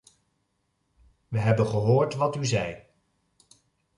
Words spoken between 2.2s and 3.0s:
u zei.